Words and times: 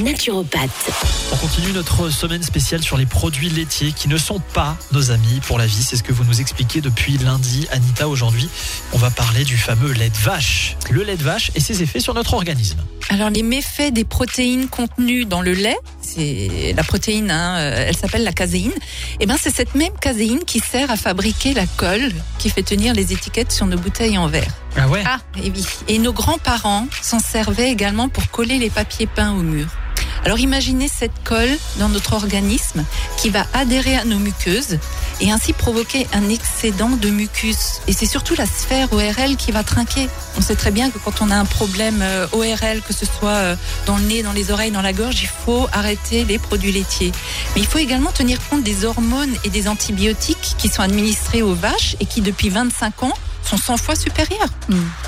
naturopathe. 0.00 0.90
On 1.32 1.36
continue 1.36 1.72
notre 1.72 2.10
semaine 2.10 2.42
spéciale 2.42 2.82
sur 2.82 2.96
les 2.96 3.06
produits 3.06 3.50
laitiers 3.50 3.92
qui 3.92 4.08
ne 4.08 4.16
sont 4.16 4.40
pas 4.52 4.76
nos 4.92 5.10
amis 5.10 5.40
pour 5.46 5.58
la 5.58 5.66
vie. 5.66 5.82
C'est 5.82 5.96
ce 5.96 6.02
que 6.02 6.12
vous 6.12 6.24
nous 6.24 6.40
expliquez 6.40 6.80
depuis 6.80 7.18
lundi. 7.18 7.66
Anita, 7.70 8.08
aujourd'hui, 8.08 8.48
on 8.92 8.98
va 8.98 9.10
parler 9.10 9.44
du 9.44 9.56
fameux 9.56 9.92
lait 9.92 10.10
de 10.10 10.16
vache. 10.16 10.76
Le 10.90 11.02
lait 11.02 11.16
de 11.16 11.22
vache 11.22 11.50
et 11.54 11.60
ses 11.60 11.82
effets 11.82 12.00
sur 12.00 12.14
notre 12.14 12.34
organisme. 12.34 12.78
Alors 13.08 13.30
les 13.30 13.42
méfaits 13.42 13.92
des 13.92 14.04
protéines 14.04 14.68
contenues 14.68 15.24
dans 15.24 15.42
le 15.42 15.52
lait, 15.52 15.76
c'est 16.00 16.72
la 16.74 16.82
protéine, 16.82 17.30
hein, 17.30 17.56
euh, 17.58 17.84
elle 17.88 17.96
s'appelle 17.96 18.24
la 18.24 18.32
caséine. 18.32 18.72
Et 19.20 19.26
ben 19.26 19.36
c'est 19.38 19.54
cette 19.54 19.74
même 19.74 19.92
caséine 20.00 20.44
qui 20.46 20.60
sert 20.60 20.90
à 20.90 20.96
fabriquer 20.96 21.52
la 21.52 21.66
colle 21.66 22.10
qui 22.38 22.48
fait 22.48 22.62
tenir 22.62 22.94
les 22.94 23.12
étiquettes 23.12 23.52
sur 23.52 23.66
nos 23.66 23.76
bouteilles 23.76 24.16
en 24.16 24.28
verre. 24.28 24.52
Ah 24.76 24.88
ouais? 24.88 25.02
Ah, 25.06 25.18
et 25.36 25.50
oui. 25.50 25.64
Et 25.88 25.98
nos 25.98 26.12
grands-parents 26.12 26.86
s'en 27.02 27.18
servaient 27.18 27.70
également 27.70 28.08
pour 28.08 28.30
coller 28.30 28.58
les 28.58 28.70
papiers 28.70 29.06
peints 29.06 29.32
au 29.32 29.42
mur. 29.42 29.68
Alors 30.24 30.38
imaginez 30.38 30.88
cette 30.88 31.24
colle 31.24 31.58
dans 31.78 31.88
notre 31.88 32.12
organisme 32.12 32.84
qui 33.16 33.30
va 33.30 33.44
adhérer 33.54 33.96
à 33.96 34.04
nos 34.04 34.18
muqueuses 34.18 34.78
et 35.20 35.32
ainsi 35.32 35.52
provoquer 35.52 36.06
un 36.12 36.28
excédent 36.28 36.90
de 36.90 37.10
mucus. 37.10 37.80
Et 37.88 37.92
c'est 37.92 38.06
surtout 38.06 38.34
la 38.36 38.46
sphère 38.46 38.92
ORL 38.92 39.36
qui 39.36 39.50
va 39.50 39.64
trinquer. 39.64 40.08
On 40.36 40.40
sait 40.40 40.54
très 40.54 40.70
bien 40.70 40.90
que 40.90 40.98
quand 40.98 41.22
on 41.22 41.30
a 41.30 41.36
un 41.36 41.44
problème 41.44 42.00
euh, 42.02 42.26
ORL, 42.32 42.82
que 42.86 42.92
ce 42.92 43.04
soit 43.04 43.30
euh, 43.30 43.56
dans 43.86 43.96
le 43.96 44.04
nez, 44.04 44.22
dans 44.22 44.32
les 44.32 44.50
oreilles, 44.52 44.70
dans 44.70 44.82
la 44.82 44.92
gorge, 44.92 45.22
il 45.22 45.28
faut 45.28 45.68
arrêter 45.72 46.24
les 46.24 46.38
produits 46.38 46.72
laitiers. 46.72 47.12
Mais 47.54 47.60
il 47.60 47.66
faut 47.66 47.78
également 47.78 48.12
tenir 48.12 48.38
compte 48.48 48.62
des 48.62 48.84
hormones 48.84 49.34
et 49.44 49.50
des 49.50 49.68
antibiotiques 49.68 50.54
qui 50.56 50.68
sont 50.68 50.82
administrés 50.82 51.42
aux 51.42 51.54
vaches 51.54 51.96
et 52.00 52.06
qui 52.06 52.20
depuis 52.20 52.48
25 52.48 53.02
ans 53.02 53.14
sont 53.52 53.58
100 53.58 53.76
fois 53.76 53.96
supérieurs. 53.96 54.48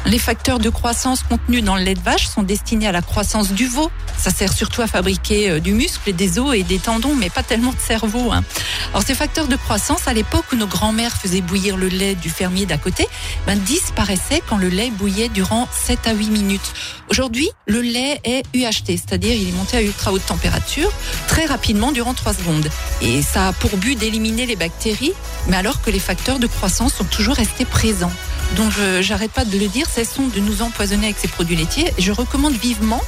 Les 0.06 0.18
facteurs 0.18 0.58
de 0.58 0.68
croissance 0.68 1.22
contenus 1.22 1.64
dans 1.64 1.76
le 1.76 1.82
lait 1.82 1.94
de 1.94 2.00
vache 2.00 2.26
sont 2.26 2.42
destinés 2.42 2.86
à 2.86 2.92
la 2.92 3.00
croissance 3.00 3.52
du 3.52 3.66
veau. 3.66 3.90
Ça 4.18 4.30
sert 4.30 4.52
surtout 4.52 4.82
à 4.82 4.86
fabriquer 4.86 5.50
euh, 5.50 5.60
du 5.60 5.72
muscle, 5.72 6.12
des 6.12 6.38
os 6.38 6.54
et 6.54 6.62
des 6.62 6.78
tendons, 6.78 7.14
mais 7.14 7.30
pas 7.30 7.42
tellement 7.42 7.72
de 7.72 7.80
cerveau. 7.80 8.32
hein. 8.32 8.44
Alors 8.90 9.02
ces 9.02 9.14
facteurs 9.14 9.48
de 9.48 9.56
croissance, 9.56 10.06
à 10.08 10.12
l'époque 10.12 10.44
où 10.52 10.56
nos 10.56 10.66
grands-mères 10.66 11.16
faisaient 11.16 11.40
bouillir 11.40 11.76
le 11.76 11.88
lait 11.88 12.14
du 12.14 12.28
fermier 12.30 12.66
d'à 12.66 12.76
côté, 12.76 13.08
ben, 13.46 13.58
disparaissaient 13.58 14.42
quand 14.48 14.58
le 14.58 14.68
lait 14.68 14.90
bouillait 14.90 15.28
durant 15.30 15.66
7 15.72 16.06
à 16.06 16.12
8 16.12 16.28
minutes. 16.28 16.72
Aujourd'hui, 17.10 17.48
le 17.66 17.80
lait 17.80 18.20
est 18.24 18.42
UHT, 18.54 18.86
c'est-à-dire 18.98 19.34
il 19.34 19.48
est 19.48 19.52
monté 19.52 19.76
à 19.78 19.82
ultra 19.82 20.12
haute 20.12 20.26
température 20.26 20.90
très 21.28 21.46
rapidement 21.46 21.92
durant 21.92 22.14
3 22.14 22.34
secondes. 22.34 22.68
Et 23.00 23.22
ça 23.22 23.48
a 23.48 23.52
pour 23.52 23.76
but 23.78 23.96
d'éliminer 23.98 24.46
les 24.46 24.56
bactéries, 24.56 25.12
mais 25.48 25.56
alors 25.56 25.80
que 25.82 25.90
les 25.90 25.98
facteurs 25.98 26.38
de 26.38 26.46
croissance 26.46 26.94
sont 26.94 27.04
toujours 27.04 27.36
restés 27.36 27.64
présents. 27.64 28.12
Donc 28.56 28.70
je 28.70 29.02
j'arrête 29.02 29.32
pas 29.32 29.44
de 29.44 29.58
le 29.58 29.66
dire, 29.66 29.86
cessons 29.88 30.28
de 30.28 30.38
nous 30.40 30.62
empoisonner 30.62 31.06
avec 31.06 31.18
ces 31.18 31.28
produits 31.28 31.56
laitiers. 31.56 31.92
Je 31.98 32.12
recommande 32.12 32.54
vivement 32.54 33.00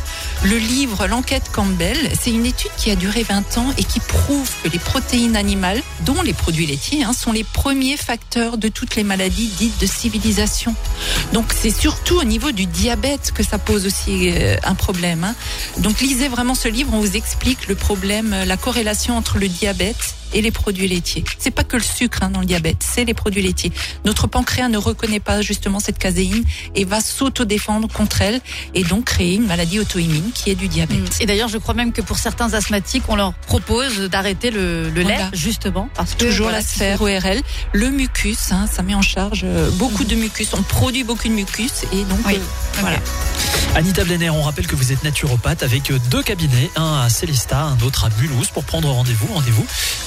le 0.45 0.57
livre 0.57 1.07
L'enquête 1.07 1.51
Campbell. 1.53 1.97
C'est 2.21 2.31
une 2.31 2.47
étude 2.47 2.71
qui 2.77 2.91
a 2.91 2.97
duré 2.97 3.23
20 3.23 3.59
ans 3.59 3.73
et 3.79 3.85
qui 3.85 4.01
prouve 4.01 4.51
que 4.63 4.69
les 4.69 4.79
protéines 4.79 5.37
animales, 5.37 5.83
dont 6.05 6.21
les 6.23 6.33
produits 6.33 6.67
laitiers, 6.67 7.05
hein, 7.05 7.13
sont 7.13 7.33
les 7.33 7.45
premiers 7.45 7.97
facteurs 7.97 8.59
de 8.59 8.69
toutes 8.69 8.97
les 8.97 9.05
maladies 9.05 9.49
dites 9.59 9.81
de 9.81 9.87
civilisation. 9.87 10.75
Donc 11.33 11.47
c'est 11.57 11.71
surtout 11.71 12.17
au 12.17 12.25
niveau 12.25 12.51
du 12.51 12.67
diabète 12.67 13.33
que 13.33 13.45
ça 13.45 13.59
pose 13.59 13.87
aussi 13.87 14.31
euh, 14.33 14.57
un 14.65 14.75
problème. 14.75 15.23
hein. 15.25 15.35
Donc 15.79 16.01
lisez 16.01 16.29
vraiment 16.29 16.55
ce 16.55 16.69
livre, 16.69 16.91
on 16.93 17.01
vous 17.01 17.17
explique 17.17 17.69
le 17.69 17.77
problème, 17.77 18.35
la 18.47 18.57
corrélation 18.57 19.17
entre 19.17 19.39
le 19.39 19.49
diabète 19.49 20.15
et 20.33 20.43
les 20.43 20.51
produits 20.51 20.89
laitiers. 20.89 21.25
C'est 21.39 21.51
pas 21.51 21.65
que 21.65 21.77
le 21.77 21.83
sucre 21.83 22.19
hein, 22.23 22.31
dans 22.31 22.41
le 22.41 22.47
diabète, 22.47 22.79
c'est 22.81 23.05
les 23.05 23.15
produits 23.15 23.43
laitiers. 23.43 23.73
Notre 24.05 24.27
pancréas 24.27 24.69
ne 24.69 24.79
reconnaît 24.79 25.21
pas 25.21 25.41
justement 25.43 25.81
cette 25.81 25.99
caséine 25.99 26.45
et 26.75 26.85
va 26.85 27.01
s'auto-défendre 27.01 27.89
contre 27.89 28.23
elle 28.23 28.41
et 28.75 28.85
donc 28.85 29.05
créer 29.05 29.35
une 29.35 29.47
maladie 29.47 29.81
auto-immune 29.81 30.31
qui 30.35 30.51
est 30.51 30.55
du 30.55 30.69
diabète. 30.69 31.17
Et 31.21 31.27
d'ailleurs, 31.27 31.49
je 31.49 31.59
crois 31.59 31.75
même 31.75 31.93
que 31.93 32.01
pour 32.03 32.19
certains 32.19 32.53
asthmatiques, 32.55 33.05
on 33.09 33.17
leur 33.17 33.33
propose 33.35 33.99
d'arrêter 34.11 34.51
le, 34.51 34.91
le 34.91 35.03
Voilà. 35.03 35.19
lait, 35.19 35.25
justement, 35.33 35.89
parce 35.95 36.15
que 36.15 36.25
Toujours 36.25 36.47
voilà, 36.47 36.59
la 36.59 36.65
sphère 36.65 37.01
ORL, 37.01 37.41
le 37.73 37.91
mucus, 37.91 38.53
hein, 38.53 38.67
ça 38.73 38.83
met 38.83 38.95
en 38.95 39.03
charge 39.03 39.43
euh, 39.45 39.71
beaucoup 39.73 40.05
de 40.05 40.15
mucus. 40.15 40.49
On 40.55 40.63
produit 40.63 41.05
beaucoup 41.05 41.29
de 41.29 41.33
mucus 41.33 41.85
et 41.93 42.05
donc 42.05 42.19
Oui. 42.27 42.35
euh, 42.37 42.41
voilà. 42.81 42.99
Anita 43.75 44.05
Blenner, 44.05 44.31
on 44.31 44.43
rappelle 44.43 44.67
que 44.67 44.75
vous 44.77 44.93
êtes 44.93 45.03
naturopathe 45.05 45.63
avec 45.63 45.93
deux 46.11 46.23
cabinets, 46.23 46.71
un 46.77 47.03
à 47.03 47.09
Célestat, 47.11 47.61
un 47.61 47.79
autre 47.85 48.05
à 48.05 48.09
Mulhouse. 48.21 48.49
Pour 48.49 48.65
prendre 48.65 48.89
rendez-vous, 48.91 49.27
rendez-vous 49.35 49.67